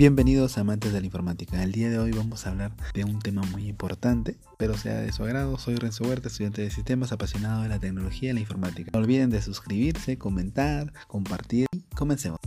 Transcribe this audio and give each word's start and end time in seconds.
Bienvenidos 0.00 0.56
amantes 0.56 0.94
de 0.94 1.00
la 1.00 1.04
informática. 1.04 1.62
El 1.62 1.72
día 1.72 1.90
de 1.90 1.98
hoy 1.98 2.12
vamos 2.12 2.46
a 2.46 2.50
hablar 2.52 2.72
de 2.94 3.04
un 3.04 3.18
tema 3.18 3.42
muy 3.42 3.68
importante, 3.68 4.38
pero 4.56 4.74
sea 4.74 4.94
de 4.94 5.12
su 5.12 5.24
agrado. 5.24 5.58
Soy 5.58 5.74
Renzo 5.74 6.04
Huerta, 6.04 6.28
estudiante 6.28 6.62
de 6.62 6.70
sistemas 6.70 7.12
apasionado 7.12 7.64
de 7.64 7.68
la 7.68 7.78
tecnología 7.78 8.30
y 8.30 8.32
la 8.32 8.40
informática. 8.40 8.90
No 8.94 9.00
olviden 9.00 9.28
de 9.28 9.42
suscribirse, 9.42 10.16
comentar, 10.16 10.90
compartir 11.06 11.66
y 11.70 11.94
comencemos. 11.94 12.38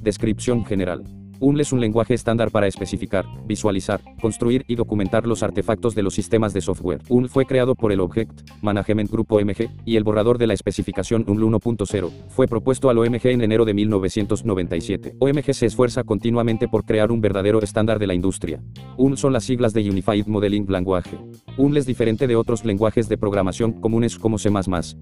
Descripción 0.00 0.64
general. 0.64 1.02
UNL 1.40 1.60
es 1.60 1.72
un 1.72 1.80
lenguaje 1.80 2.14
estándar 2.14 2.50
para 2.50 2.66
especificar, 2.66 3.26
visualizar, 3.46 4.00
construir 4.20 4.64
y 4.68 4.76
documentar 4.76 5.26
los 5.26 5.42
artefactos 5.42 5.94
de 5.94 6.02
los 6.02 6.14
sistemas 6.14 6.52
de 6.52 6.60
software. 6.60 7.00
UNL 7.08 7.28
fue 7.28 7.46
creado 7.46 7.74
por 7.74 7.92
el 7.92 8.00
Object 8.00 8.48
Management 8.62 9.10
Group 9.10 9.32
OMG, 9.32 9.68
y 9.84 9.96
el 9.96 10.04
borrador 10.04 10.38
de 10.38 10.46
la 10.46 10.54
especificación 10.54 11.24
UNL 11.26 11.44
1.0 11.44 12.10
fue 12.28 12.46
propuesto 12.46 12.88
al 12.90 12.98
OMG 12.98 13.26
en 13.26 13.42
enero 13.42 13.64
de 13.64 13.74
1997. 13.74 15.16
OMG 15.18 15.54
se 15.54 15.66
esfuerza 15.66 16.04
continuamente 16.04 16.68
por 16.68 16.84
crear 16.84 17.10
un 17.10 17.20
verdadero 17.20 17.60
estándar 17.62 17.98
de 17.98 18.06
la 18.06 18.14
industria. 18.14 18.62
UNL 18.96 19.16
son 19.16 19.32
las 19.32 19.44
siglas 19.44 19.72
de 19.72 19.88
Unified 19.88 20.26
Modeling 20.26 20.66
Language. 20.68 21.18
UNL 21.58 21.76
es 21.76 21.86
diferente 21.86 22.26
de 22.26 22.36
otros 22.36 22.64
lenguajes 22.64 23.08
de 23.08 23.18
programación 23.18 23.72
comunes 23.72 24.18
como 24.18 24.38
C++, 24.38 24.50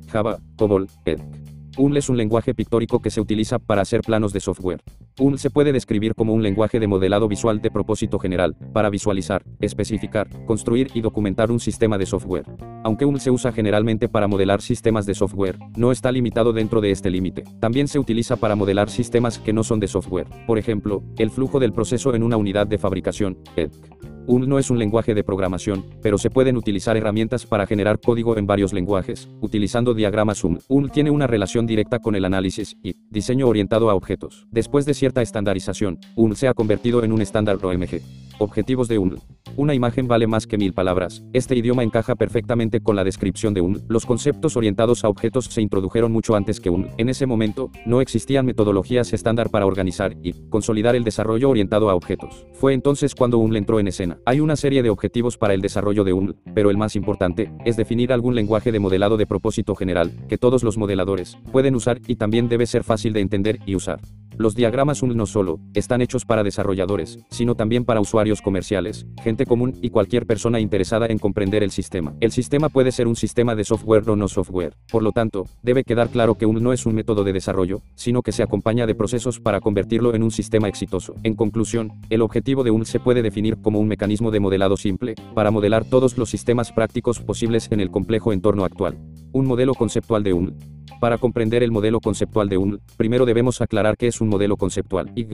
Java, 0.09 0.39
COBOL, 0.57 0.89
EDC. 1.05 1.53
UNL 1.79 1.97
es 1.97 2.09
un 2.09 2.19
lenguaje 2.19 2.55
pictórico 2.55 3.01
que 3.01 3.11
se 3.11 3.21
utiliza 3.21 3.59
para 3.59 3.83
hacer 3.83 4.03
planos 4.03 4.33
de 4.33 4.41
software. 4.41 4.83
UNL 5.19 5.39
se 5.39 5.51
puede 5.51 5.73
describir 5.73 6.15
como 6.15 6.33
un 6.33 6.43
lenguaje 6.43 6.81
de 6.81 6.87
modelado 6.87 7.29
visual 7.29 7.61
de 7.61 7.71
propósito 7.71 8.19
general, 8.19 8.57
para 8.73 8.89
visualizar, 8.89 9.43
especificar, 9.61 10.29
construir 10.47 10.91
y 10.95 11.03
documentar 11.03 11.51
un 11.51 11.61
sistema 11.61 11.99
de 11.99 12.07
software. 12.07 12.47
Aunque 12.83 13.05
UNL 13.05 13.21
se 13.21 13.31
usa 13.31 13.53
generalmente 13.53 14.09
para 14.09 14.27
modelar 14.27 14.63
sistemas 14.63 15.05
de 15.05 15.15
software, 15.15 15.59
no 15.77 15.93
está 15.93 16.11
limitado 16.11 16.53
dentro 16.53 16.81
de 16.81 16.91
este 16.91 17.11
límite. 17.11 17.45
También 17.61 17.89
se 17.89 17.99
utiliza 17.99 18.37
para 18.37 18.57
modelar 18.57 18.89
sistemas 18.89 19.39
que 19.39 19.53
no 19.53 19.65
son 19.65 19.81
de 19.81 19.89
software. 19.89 20.29
Por 20.47 20.59
ejemplo, 20.59 21.03
el 21.19 21.31
flujo 21.31 21.61
del 21.61 21.73
proceso 21.73 22.15
en 22.15 22.23
una 22.23 22.37
unidad 22.37 22.67
de 22.67 22.79
fabricación, 22.79 23.39
EDC. 23.57 24.12
UNL 24.27 24.49
no 24.49 24.59
es 24.59 24.71
un 24.71 24.79
lenguaje 24.79 25.15
de 25.15 25.25
programación, 25.25 25.85
pero 26.01 26.17
se 26.17 26.31
pueden 26.31 26.57
utilizar 26.57 26.97
herramientas 26.97 27.45
para 27.45 27.67
generar 27.67 27.99
código 27.99 28.37
en 28.37 28.47
varios 28.47 28.73
lenguajes, 28.73 29.29
utilizando 29.41 29.95
diagramas 29.95 30.45
UNL. 30.45 30.61
UNL 30.69 30.91
tiene 30.91 31.11
una 31.11 31.27
relación 31.27 31.67
directa 31.67 31.99
con 31.99 32.15
el 32.15 32.25
análisis 32.25 32.77
y 32.83 32.95
diseño 33.11 33.49
orientado 33.49 33.91
a 33.91 33.95
objetos. 33.95 34.47
Después 34.51 34.87
de 34.87 34.95
cierta 34.95 35.23
estandarización, 35.23 35.99
UNL 36.15 36.37
se 36.37 36.49
ha 36.49 36.55
convertido 36.55 37.03
en 37.03 37.13
un 37.13 37.21
estándar 37.21 37.59
OMG. 37.63 38.01
Objetivos 38.39 38.89
de 38.89 38.99
UNL. 38.99 39.21
Una 39.57 39.75
imagen 39.75 40.09
vale 40.09 40.27
más 40.27 40.47
que 40.47 40.57
mil 40.57 40.73
palabras. 40.73 41.23
Este 41.33 41.55
idioma 41.55 41.83
encaja 41.83 42.15
perfectamente 42.15 42.81
con 42.81 42.97
la 42.97 43.05
descripción 43.05 43.53
de 43.53 43.61
UNL. 43.61 43.83
Los 43.89 44.07
conceptos 44.07 44.57
orientados 44.57 45.05
a 45.05 45.09
objetos 45.09 45.45
se 45.47 45.61
introdujeron 45.61 46.11
mucho 46.11 46.35
antes 46.35 46.59
que 46.59 46.71
UNL. 46.71 46.89
En 46.97 47.09
ese 47.09 47.27
momento, 47.27 47.71
no 47.85 48.01
existían 48.01 48.47
metodologías 48.47 49.13
estándar 49.13 49.51
para 49.51 49.67
organizar 49.67 50.17
y 50.23 50.49
consolidar 50.49 50.97
el 50.97 51.05
desarrollo 51.05 51.51
orientado 51.51 51.91
a 51.91 51.95
objetos. 51.95 52.47
Fue 52.55 52.73
entonces 52.73 53.15
cuando 53.15 53.39
UNL 53.39 53.57
entró 53.57 53.79
en 53.79 53.89
escena. 53.89 54.12
Hay 54.25 54.41
una 54.41 54.57
serie 54.57 54.83
de 54.83 54.91
objetivos 54.91 55.39
para 55.39 55.55
el 55.55 55.61
desarrollo 55.61 56.05
de 56.05 56.13
UNL, 56.13 56.37
pero 56.55 56.71
el 56.71 56.77
más 56.77 56.97
importante 56.97 57.51
es 57.65 57.77
definir 57.77 58.13
algún 58.13 58.35
lenguaje 58.35 58.73
de 58.73 58.81
modelado 58.81 59.17
de 59.17 59.27
propósito 59.27 59.75
general 59.75 60.13
que 60.29 60.39
todos 60.39 60.63
los 60.63 60.79
modeladores 60.79 61.39
pueden 61.51 61.75
usar 61.75 62.01
y 62.07 62.17
también 62.17 62.49
debe 62.49 62.67
ser 62.67 62.85
fácil 62.85 63.13
de 63.13 63.21
entender 63.21 63.59
y 63.67 63.75
usar. 63.75 64.01
Los 64.39 64.55
diagramas 64.55 65.03
UNL 65.03 65.17
no 65.17 65.27
solo 65.27 65.61
están 65.75 66.01
hechos 66.01 66.25
para 66.25 66.43
desarrolladores, 66.43 67.19
sino 67.31 67.55
también 67.55 67.85
para 67.85 68.01
usuarios 68.01 68.41
comerciales, 68.41 69.07
gente 69.23 69.45
común 69.45 69.79
y 69.83 69.91
cualquier 69.91 70.27
persona 70.27 70.59
interesada 70.59 71.07
en 71.07 71.19
comprender 71.19 71.63
el 71.63 71.71
sistema. 71.71 72.15
El 72.21 72.33
sistema 72.33 72.69
puede 72.69 72.93
ser 72.93 73.09
un 73.09 73.17
sistema 73.17 73.55
de 73.55 73.65
software 73.65 74.09
o 74.09 74.17
no 74.17 74.29
software. 74.29 74.75
Por 74.91 75.03
lo 75.03 75.13
tanto, 75.13 75.47
debe 75.63 75.85
quedar 75.85 76.09
claro 76.09 76.37
que 76.37 76.47
UNL 76.47 76.63
no 76.63 76.73
es 76.73 76.87
un 76.87 76.95
método 76.95 77.25
de 77.25 77.33
desarrollo, 77.33 77.83
sino 77.95 78.23
que 78.23 78.33
se 78.33 78.43
acompaña 78.43 78.87
de 78.87 78.95
procesos 78.95 79.41
para 79.41 79.61
convertirlo 79.61 80.15
en 80.15 80.23
un 80.23 80.31
sistema 80.31 80.69
exitoso. 80.69 81.15
En 81.23 81.35
conclusión, 81.35 81.93
el 82.09 82.23
objetivo 82.23 82.65
de 82.65 82.71
UNL 82.71 82.87
se 82.87 83.01
puede 83.01 83.23
definir 83.23 83.61
como 83.61 83.81
un 83.81 83.89
mecanismo 83.89 84.31
de 84.31 84.41
modelado 84.41 84.77
simple, 84.77 85.15
para 85.35 85.51
modelar 85.51 85.85
todos 85.85 86.17
los 86.17 86.31
sistemas 86.31 86.73
prácticos 86.73 87.21
posibles 87.21 87.69
en 87.71 87.81
el 87.81 87.91
complejo 87.91 88.33
entorno 88.33 88.65
actual. 88.65 88.99
Un 89.33 89.47
modelo 89.47 89.75
conceptual 89.75 90.23
de 90.23 90.33
UNL. 90.33 90.55
Para 91.01 91.19
comprender 91.19 91.65
el 91.65 91.73
modelo 91.73 92.01
conceptual 92.01 92.49
de 92.49 92.59
UNL, 92.59 92.81
primero 92.97 93.27
debemos 93.27 93.61
aclarar 93.61 93.97
qué 93.97 94.07
es 94.07 94.21
un 94.21 94.29
modelo 94.33 94.57
conceptual. 94.57 95.13
Y. 95.15 95.27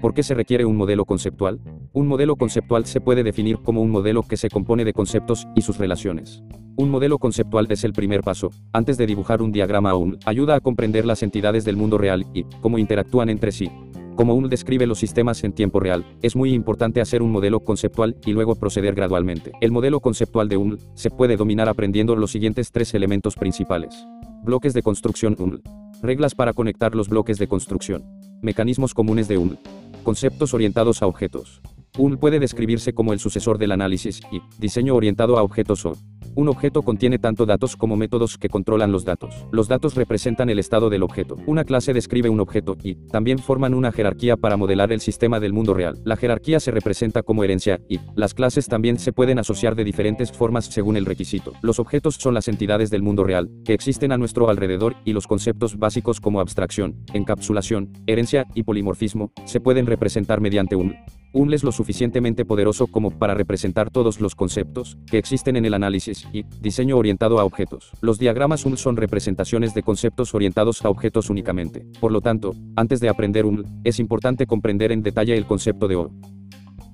¿Por 0.00 0.14
qué 0.14 0.22
se 0.22 0.34
requiere 0.34 0.64
un 0.64 0.76
modelo 0.76 1.04
conceptual? 1.04 1.60
Un 1.92 2.06
modelo 2.06 2.36
conceptual 2.36 2.86
se 2.86 3.00
puede 3.00 3.24
definir 3.24 3.58
como 3.58 3.82
un 3.82 3.90
modelo 3.90 4.22
que 4.22 4.36
se 4.36 4.48
compone 4.48 4.84
de 4.84 4.92
conceptos 4.92 5.46
y 5.54 5.62
sus 5.62 5.78
relaciones. 5.78 6.42
Un 6.76 6.90
modelo 6.90 7.18
conceptual 7.18 7.66
es 7.70 7.84
el 7.84 7.92
primer 7.92 8.20
paso, 8.20 8.50
antes 8.72 8.98
de 8.98 9.06
dibujar 9.06 9.40
un 9.40 9.50
diagrama 9.50 9.94
UNL, 9.96 10.18
ayuda 10.26 10.54
a 10.54 10.60
comprender 10.60 11.06
las 11.06 11.22
entidades 11.22 11.64
del 11.64 11.76
mundo 11.76 11.96
real 11.96 12.26
y 12.34 12.44
cómo 12.60 12.78
interactúan 12.78 13.30
entre 13.30 13.50
sí. 13.50 13.70
Como 14.14 14.34
UNL 14.34 14.48
describe 14.48 14.86
los 14.86 14.98
sistemas 14.98 15.42
en 15.42 15.52
tiempo 15.52 15.80
real, 15.80 16.04
es 16.22 16.36
muy 16.36 16.52
importante 16.52 17.00
hacer 17.00 17.22
un 17.22 17.32
modelo 17.32 17.60
conceptual 17.60 18.16
y 18.24 18.32
luego 18.32 18.54
proceder 18.54 18.94
gradualmente. 18.94 19.52
El 19.60 19.72
modelo 19.72 20.00
conceptual 20.00 20.48
de 20.48 20.56
UNL 20.56 20.78
se 20.94 21.10
puede 21.10 21.36
dominar 21.36 21.68
aprendiendo 21.68 22.14
los 22.14 22.30
siguientes 22.30 22.70
tres 22.70 22.94
elementos 22.94 23.36
principales. 23.36 24.06
Bloques 24.42 24.74
de 24.74 24.82
construcción 24.82 25.34
UNL. 25.38 25.62
Reglas 26.06 26.36
para 26.36 26.52
conectar 26.52 26.94
los 26.94 27.08
bloques 27.08 27.36
de 27.36 27.48
construcción. 27.48 28.04
Mecanismos 28.40 28.94
comunes 28.94 29.26
de 29.26 29.38
UNL. 29.38 29.58
Conceptos 30.04 30.54
orientados 30.54 31.02
a 31.02 31.08
objetos. 31.08 31.60
UNL 31.98 32.16
puede 32.16 32.38
describirse 32.38 32.94
como 32.94 33.12
el 33.12 33.18
sucesor 33.18 33.58
del 33.58 33.72
análisis 33.72 34.20
y 34.30 34.40
diseño 34.56 34.94
orientado 34.94 35.36
a 35.36 35.42
objetos 35.42 35.84
o 35.84 35.96
un 36.36 36.48
objeto 36.48 36.82
contiene 36.82 37.18
tanto 37.18 37.46
datos 37.46 37.76
como 37.76 37.96
métodos 37.96 38.36
que 38.36 38.48
controlan 38.50 38.92
los 38.92 39.04
datos. 39.04 39.46
Los 39.50 39.68
datos 39.68 39.94
representan 39.94 40.50
el 40.50 40.58
estado 40.58 40.90
del 40.90 41.02
objeto. 41.02 41.36
Una 41.46 41.64
clase 41.64 41.94
describe 41.94 42.28
un 42.28 42.40
objeto 42.40 42.76
y 42.82 42.94
también 43.08 43.38
forman 43.38 43.74
una 43.74 43.90
jerarquía 43.90 44.36
para 44.36 44.56
modelar 44.56 44.92
el 44.92 45.00
sistema 45.00 45.40
del 45.40 45.54
mundo 45.54 45.72
real. 45.72 45.98
La 46.04 46.16
jerarquía 46.16 46.60
se 46.60 46.70
representa 46.70 47.22
como 47.22 47.42
herencia 47.42 47.80
y 47.88 48.00
las 48.14 48.34
clases 48.34 48.68
también 48.68 48.98
se 48.98 49.12
pueden 49.12 49.38
asociar 49.38 49.74
de 49.74 49.84
diferentes 49.84 50.30
formas 50.30 50.66
según 50.66 50.96
el 50.96 51.06
requisito. 51.06 51.54
Los 51.62 51.80
objetos 51.80 52.16
son 52.16 52.34
las 52.34 52.48
entidades 52.48 52.90
del 52.90 53.02
mundo 53.02 53.24
real 53.24 53.50
que 53.64 53.72
existen 53.72 54.12
a 54.12 54.18
nuestro 54.18 54.50
alrededor 54.50 54.94
y 55.04 55.14
los 55.14 55.26
conceptos 55.26 55.78
básicos 55.78 56.20
como 56.20 56.40
abstracción, 56.40 56.96
encapsulación, 57.14 57.92
herencia 58.06 58.46
y 58.54 58.62
polimorfismo 58.62 59.32
se 59.46 59.60
pueden 59.60 59.86
representar 59.86 60.42
mediante 60.42 60.76
un 60.76 60.96
UNL 61.32 61.54
es 61.54 61.64
lo 61.64 61.72
suficientemente 61.72 62.44
poderoso 62.44 62.86
como 62.86 63.10
para 63.10 63.34
representar 63.34 63.90
todos 63.90 64.20
los 64.20 64.34
conceptos 64.34 64.96
que 65.10 65.18
existen 65.18 65.56
en 65.56 65.64
el 65.64 65.74
análisis 65.74 66.26
y 66.32 66.44
diseño 66.60 66.96
orientado 66.96 67.38
a 67.38 67.44
objetos. 67.44 67.90
Los 68.00 68.18
diagramas 68.18 68.64
UNL 68.64 68.78
son 68.78 68.96
representaciones 68.96 69.74
de 69.74 69.82
conceptos 69.82 70.34
orientados 70.34 70.84
a 70.84 70.88
objetos 70.88 71.30
únicamente. 71.30 71.86
Por 72.00 72.12
lo 72.12 72.20
tanto, 72.20 72.54
antes 72.76 73.00
de 73.00 73.08
aprender 73.08 73.44
UNL, 73.44 73.66
es 73.84 73.98
importante 73.98 74.46
comprender 74.46 74.92
en 74.92 75.02
detalle 75.02 75.36
el 75.36 75.46
concepto 75.46 75.88
de 75.88 75.96
O. 75.96 76.10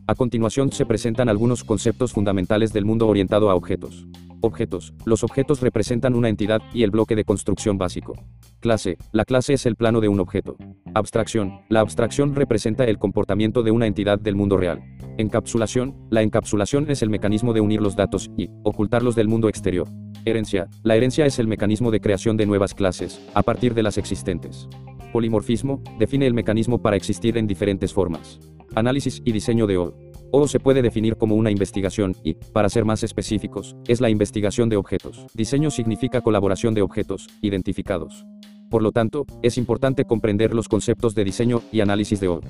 A 0.09 0.17
continuación 0.17 0.73
se 0.73 0.85
presentan 0.85 1.29
algunos 1.29 1.63
conceptos 1.63 2.13
fundamentales 2.13 2.73
del 2.73 2.85
mundo 2.85 3.07
orientado 3.07 3.51
a 3.51 3.55
objetos. 3.55 4.07
Objetos. 4.45 4.93
Los 5.05 5.23
objetos 5.23 5.61
representan 5.61 6.17
una 6.17 6.29
entidad 6.29 6.61
y 6.75 6.83
el 6.83 6.91
bloque 6.91 7.15
de 7.15 7.25
construcción 7.25 7.79
básico. 7.79 8.15
Clase. 8.59 8.99
La 9.13 9.25
clase 9.25 9.53
es 9.53 9.67
el 9.67 9.77
plano 9.77 10.01
de 10.01 10.09
un 10.09 10.19
objeto. 10.19 10.57
Abstracción. 10.95 11.61
La 11.69 11.79
abstracción 11.79 12.35
representa 12.35 12.85
el 12.85 12.99
comportamiento 12.99 13.63
de 13.63 13.71
una 13.71 13.87
entidad 13.87 14.19
del 14.19 14.35
mundo 14.35 14.57
real. 14.57 14.83
Encapsulación. 15.17 15.95
La 16.11 16.23
encapsulación 16.23 16.91
es 16.91 17.03
el 17.03 17.11
mecanismo 17.11 17.53
de 17.53 17.61
unir 17.61 17.81
los 17.81 17.95
datos 17.95 18.33
y 18.37 18.51
ocultarlos 18.65 19.15
del 19.15 19.29
mundo 19.29 19.49
exterior. 19.49 19.87
Herencia. 20.25 20.69
La 20.83 20.97
herencia 20.97 21.25
es 21.25 21.39
el 21.39 21.47
mecanismo 21.47 21.93
de 21.93 22.01
creación 22.01 22.37
de 22.37 22.47
nuevas 22.47 22.75
clases, 22.75 23.25
a 23.35 23.45
partir 23.45 23.75
de 23.75 23.85
las 23.85 23.97
existentes. 23.97 24.69
Polimorfismo. 25.13 25.81
Define 26.01 26.27
el 26.27 26.35
mecanismo 26.35 26.83
para 26.83 26.97
existir 26.97 27.39
en 27.39 27.47
diferentes 27.47 27.93
formas. 27.93 28.41
Análisis 28.75 29.23
y 29.25 29.31
diseño 29.31 29.69
de 29.69 29.77
O. 29.77 29.95
O 30.35 30.49
se 30.49 30.59
puede 30.59 30.81
definir 30.81 31.17
como 31.17 31.35
una 31.35 31.51
investigación 31.51 32.17
y, 32.25 32.33
para 32.33 32.71
ser 32.71 32.87
más 32.87 33.03
específicos, 33.03 33.77
es 33.87 34.01
la 34.01 34.09
investigación 34.09 34.71
de 34.71 34.79
objetos. 34.79 35.27
Diseño 35.35 35.71
significa 35.71 36.23
colaboración 36.23 36.73
de 36.73 36.81
objetos, 36.81 37.29
identificados. 37.43 38.25
Por 38.71 38.83
lo 38.83 38.93
tanto, 38.93 39.27
es 39.43 39.59
importante 39.59 40.07
comprender 40.07 40.55
los 40.55 40.69
conceptos 40.69 41.15
de 41.15 41.25
diseño 41.25 41.61
y 41.71 41.83
análisis 41.83 42.19
de 42.19 42.29
O. 42.29 42.41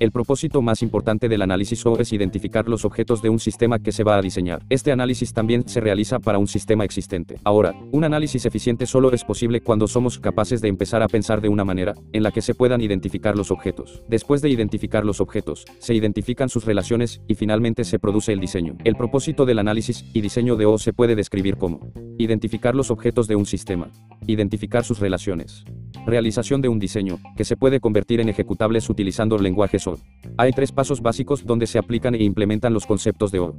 El 0.00 0.12
propósito 0.12 0.62
más 0.62 0.82
importante 0.82 1.28
del 1.28 1.42
análisis 1.42 1.84
O 1.84 1.98
es 1.98 2.12
identificar 2.12 2.68
los 2.68 2.84
objetos 2.84 3.20
de 3.20 3.30
un 3.30 3.40
sistema 3.40 3.80
que 3.80 3.90
se 3.90 4.04
va 4.04 4.16
a 4.16 4.22
diseñar. 4.22 4.62
Este 4.68 4.92
análisis 4.92 5.32
también 5.32 5.68
se 5.68 5.80
realiza 5.80 6.20
para 6.20 6.38
un 6.38 6.46
sistema 6.46 6.84
existente. 6.84 7.36
Ahora, 7.42 7.74
un 7.90 8.04
análisis 8.04 8.46
eficiente 8.46 8.86
solo 8.86 9.10
es 9.10 9.24
posible 9.24 9.60
cuando 9.60 9.88
somos 9.88 10.20
capaces 10.20 10.60
de 10.60 10.68
empezar 10.68 11.02
a 11.02 11.08
pensar 11.08 11.40
de 11.40 11.48
una 11.48 11.64
manera 11.64 11.94
en 12.12 12.22
la 12.22 12.30
que 12.30 12.42
se 12.42 12.54
puedan 12.54 12.80
identificar 12.80 13.36
los 13.36 13.50
objetos. 13.50 14.04
Después 14.08 14.40
de 14.40 14.50
identificar 14.50 15.04
los 15.04 15.20
objetos, 15.20 15.64
se 15.80 15.94
identifican 15.94 16.48
sus 16.48 16.64
relaciones 16.64 17.20
y 17.26 17.34
finalmente 17.34 17.82
se 17.82 17.98
produce 17.98 18.32
el 18.32 18.38
diseño. 18.38 18.76
El 18.84 18.94
propósito 18.94 19.46
del 19.46 19.58
análisis 19.58 20.04
y 20.14 20.20
diseño 20.20 20.54
de 20.54 20.66
O 20.66 20.78
se 20.78 20.92
puede 20.92 21.16
describir 21.16 21.56
como 21.56 21.92
identificar 22.18 22.76
los 22.76 22.92
objetos 22.92 23.26
de 23.26 23.34
un 23.34 23.46
sistema, 23.46 23.90
identificar 24.26 24.84
sus 24.84 25.00
relaciones, 25.00 25.64
Realización 26.06 26.62
de 26.62 26.68
un 26.68 26.78
diseño, 26.78 27.18
que 27.36 27.44
se 27.44 27.56
puede 27.56 27.80
convertir 27.80 28.20
en 28.20 28.28
ejecutables 28.28 28.88
utilizando 28.88 29.38
lenguajes 29.38 29.86
O. 29.86 29.98
Hay 30.36 30.52
tres 30.52 30.72
pasos 30.72 31.00
básicos 31.00 31.44
donde 31.44 31.66
se 31.66 31.78
aplican 31.78 32.14
e 32.14 32.24
implementan 32.24 32.72
los 32.72 32.86
conceptos 32.86 33.30
de 33.30 33.40
O. 33.40 33.56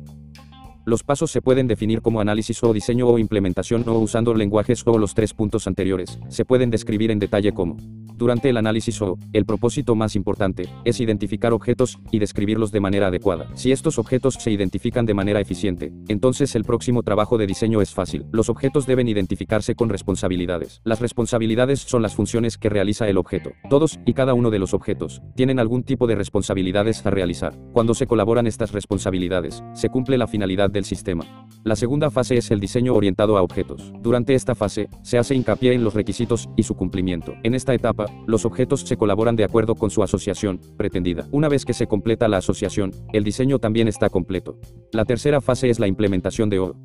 Los 0.86 1.03
pasos 1.03 1.30
se 1.30 1.41
pueden 1.41 1.68
definir 1.68 2.01
como 2.01 2.21
análisis 2.21 2.63
o 2.63 2.74
diseño 2.74 3.07
o 3.07 3.19
implementación 3.19 3.88
o 3.88 4.00
usando 4.00 4.33
lenguajes 4.33 4.81
o 4.86 4.97
los 4.97 5.13
tres 5.13 5.33
puntos 5.33 5.68
anteriores. 5.68 6.18
Se 6.30 6.45
pueden 6.45 6.71
describir 6.71 7.12
en 7.12 7.19
detalle 7.19 7.51
como 7.51 7.77
durante 8.19 8.50
el 8.50 8.57
análisis 8.57 9.01
O, 9.01 9.18
el 9.33 9.45
propósito 9.45 9.95
más 9.95 10.16
importante 10.16 10.68
es 10.83 11.00
identificar 11.00 11.54
objetos 11.54 11.98
y 12.12 12.19
describirlos 12.19 12.71
de 12.71 12.81
manera 12.81 13.07
adecuada. 13.07 13.48
Si 13.56 13.71
estos 13.71 13.98
objetos 13.98 14.36
se 14.36 14.51
identifican 14.51 15.06
de 15.06 15.13
manera 15.13 15.39
eficiente, 15.39 15.94
entonces 16.10 16.54
el 16.54 16.66
próximo 16.66 17.01
trabajo 17.01 17.38
de 17.38 17.48
diseño 17.48 17.81
es 17.81 17.94
fácil. 17.94 18.25
Los 18.31 18.50
objetos 18.50 18.86
deben 18.86 19.07
identificarse 19.07 19.74
con 19.74 19.89
responsabilidades. 19.89 20.81
Las 20.83 21.00
responsabilidades 21.00 21.80
son 21.80 22.01
las 22.01 22.13
funciones 22.13 22.57
que 22.57 22.68
realiza 22.68 23.07
el 23.07 23.18
objeto. 23.18 23.51
Todos 23.69 24.00
y 24.06 24.13
cada 24.13 24.33
uno 24.33 24.51
de 24.51 24.60
los 24.60 24.74
objetos 24.74 25.21
tienen 25.36 25.57
algún 25.57 25.83
tipo 25.83 26.06
de 26.06 26.16
responsabilidades 26.16 27.06
a 27.06 27.12
realizar. 27.12 27.57
Cuando 27.71 27.94
se 27.94 28.06
colaboran 28.06 28.48
estas 28.48 28.74
responsabilidades, 28.74 29.63
se 29.74 29.88
cumple 29.88 30.18
la 30.18 30.27
finalidad 30.27 30.69
del 30.69 30.83
sistema. 30.83 31.25
La 31.63 31.77
segunda 31.77 32.12
fase 32.12 32.36
es 32.36 32.51
el 32.51 32.60
diseño 32.60 32.94
orientado 32.94 33.38
a 33.38 33.42
objetos. 33.42 33.94
Durante 34.01 34.33
esta 34.33 34.56
fase, 34.56 34.89
se 35.04 35.18
hace 35.18 35.36
hincapié 35.36 35.74
en 35.74 35.86
los 35.86 35.94
requisitos 35.94 36.50
y 36.57 36.63
su 36.63 36.75
cumplimiento. 36.75 37.33
En 37.44 37.56
esta 37.56 37.74
etapa, 37.74 38.08
los 38.27 38.45
objetos 38.45 38.81
se 38.81 38.97
colaboran 38.97 39.35
de 39.35 39.44
acuerdo 39.44 39.75
con 39.75 39.89
su 39.89 40.03
asociación 40.03 40.59
pretendida. 40.77 41.27
Una 41.31 41.50
vez 41.50 41.65
que 41.65 41.73
se 41.73 41.88
completa 41.88 42.27
la 42.27 42.38
asociación, 42.38 42.91
el 43.13 43.23
diseño 43.23 43.59
también 43.59 43.88
está 43.88 44.09
completo. 44.09 44.57
La 44.91 45.06
tercera 45.06 45.41
fase 45.41 45.69
es 45.69 45.79
la 45.79 45.88
implementación 45.88 46.50
de 46.50 46.59
O. 46.59 46.75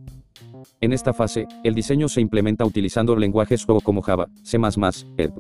En 0.81 0.93
esta 0.93 1.13
fase, 1.13 1.47
el 1.63 1.75
diseño 1.75 2.09
se 2.09 2.21
implementa 2.21 2.65
utilizando 2.65 3.17
lenguajes 3.17 3.65
O 3.69 3.81
como 3.81 4.03
Java, 4.03 4.29
C++, 4.43 4.59
EDP. 5.17 5.39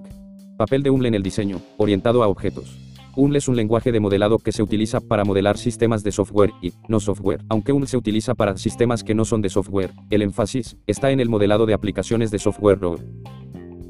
Papel 0.57 0.83
de 0.83 0.91
UML 0.91 1.07
en 1.07 1.15
el 1.15 1.23
diseño, 1.23 1.61
orientado 1.79 2.23
a 2.23 2.29
objetos. 2.29 2.79
UML 3.17 3.37
es 3.37 3.49
un 3.49 3.57
lenguaje 3.57 3.93
de 3.93 4.01
modelado 4.01 4.39
que 4.39 4.53
se 4.53 4.63
utiliza 4.63 5.01
para 5.01 5.25
modelar 5.25 5.57
sistemas 5.57 6.03
de 6.03 6.13
software 6.13 6.51
y 6.61 6.73
no 6.89 7.01
software. 7.01 7.43
Aunque 7.49 7.73
UML 7.73 7.87
se 7.87 7.97
utiliza 7.97 8.35
para 8.35 8.57
sistemas 8.57 9.05
que 9.05 9.15
no 9.15 9.25
son 9.25 9.41
de 9.41 9.51
software, 9.51 9.93
el 10.11 10.23
énfasis 10.23 10.77
está 10.87 11.11
en 11.11 11.21
el 11.21 11.29
modelado 11.29 11.67
de 11.67 11.75
aplicaciones 11.75 12.31
de 12.31 12.39
software 12.39 12.81
RAW. 12.81 12.99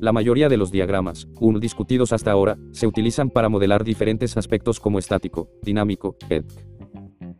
La 0.04 0.12
mayoría 0.12 0.50
de 0.50 0.58
los 0.58 0.70
diagramas, 0.70 1.28
UML 1.40 1.60
discutidos 1.60 2.12
hasta 2.12 2.30
ahora, 2.30 2.58
se 2.72 2.86
utilizan 2.86 3.30
para 3.30 3.48
modelar 3.48 3.84
diferentes 3.84 4.36
aspectos 4.36 4.78
como 4.78 4.98
estático, 4.98 5.48
dinámico, 5.62 6.18
etc. 6.28 6.44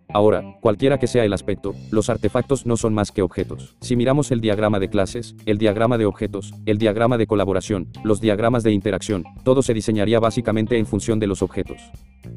Ahora, 0.08 0.42
cualquiera 0.62 0.96
que 0.96 1.06
sea 1.06 1.26
el 1.26 1.34
aspecto, 1.34 1.74
los 1.90 2.08
artefactos 2.08 2.64
no 2.64 2.78
son 2.78 2.94
más 2.94 3.12
que 3.12 3.20
objetos. 3.20 3.76
Si 3.82 3.96
miramos 3.96 4.30
el 4.30 4.40
diagrama 4.40 4.78
de 4.78 4.88
clases, 4.88 5.36
el 5.44 5.58
diagrama 5.58 5.98
de 5.98 6.06
objetos, 6.06 6.54
el 6.64 6.78
diagrama 6.78 7.18
de 7.18 7.26
colaboración, 7.26 7.90
los 8.02 8.22
diagramas 8.22 8.62
de 8.62 8.72
interacción, 8.72 9.24
todo 9.44 9.60
se 9.60 9.74
diseñaría 9.74 10.18
básicamente 10.18 10.78
en 10.78 10.86
función 10.86 11.18
de 11.18 11.26
los 11.26 11.42
objetos. 11.42 11.82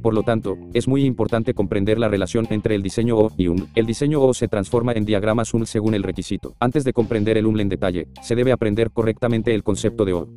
Por 0.01 0.13
lo 0.13 0.23
tanto, 0.23 0.57
es 0.73 0.87
muy 0.87 1.05
importante 1.05 1.53
comprender 1.53 1.99
la 1.99 2.07
relación 2.07 2.47
entre 2.49 2.75
el 2.75 2.83
diseño 2.83 3.17
O 3.17 3.31
y 3.37 3.47
UML. 3.47 3.67
El 3.75 3.85
diseño 3.85 4.21
O 4.21 4.33
se 4.33 4.47
transforma 4.47 4.93
en 4.93 5.05
diagramas 5.05 5.53
UML 5.53 5.67
según 5.67 5.93
el 5.93 6.03
requisito. 6.03 6.55
Antes 6.59 6.83
de 6.83 6.93
comprender 6.93 7.37
el 7.37 7.45
UML 7.45 7.61
en 7.61 7.69
detalle, 7.69 8.07
se 8.21 8.35
debe 8.35 8.51
aprender 8.51 8.91
correctamente 8.91 9.53
el 9.53 9.63
concepto 9.63 10.05
de 10.05 10.13
O. 10.13 10.27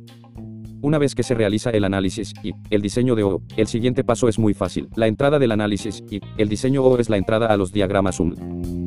Una 0.83 0.97
vez 0.97 1.13
que 1.13 1.23
se 1.23 1.35
realiza 1.35 1.69
el 1.69 1.83
análisis 1.83 2.33
y 2.43 2.53
el 2.71 2.81
diseño 2.81 3.15
de 3.15 3.23
O, 3.23 3.41
el 3.55 3.67
siguiente 3.67 4.03
paso 4.03 4.27
es 4.27 4.39
muy 4.39 4.53
fácil. 4.53 4.89
La 4.95 5.07
entrada 5.07 5.37
del 5.37 5.51
análisis 5.51 6.03
y 6.09 6.19
el 6.37 6.49
diseño 6.49 6.83
O 6.83 6.97
es 6.97 7.09
la 7.09 7.17
entrada 7.17 7.47
a 7.47 7.57
los 7.57 7.71
diagramas 7.71 8.19
UML. 8.19 8.80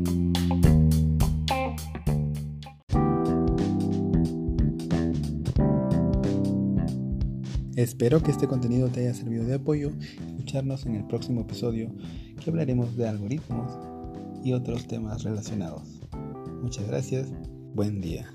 Espero 7.85 8.23
que 8.23 8.31
este 8.31 8.49
contenido 8.49 8.89
te 8.89 9.01
haya 9.01 9.13
servido 9.13 9.45
de 9.45 9.57
apoyo. 9.57 9.93
Escucharnos 10.27 10.87
en 10.87 10.95
el 10.95 11.05
próximo 11.05 11.43
episodio 11.43 11.91
que 12.43 12.49
hablaremos 12.49 12.97
de 12.97 13.07
algoritmos 13.07 13.71
y 14.43 14.55
otros 14.55 14.89
temas 14.89 15.23
relacionados. 15.23 16.01
Muchas 16.63 16.87
gracias. 16.89 17.29
Buen 17.75 18.01
día. 18.01 18.33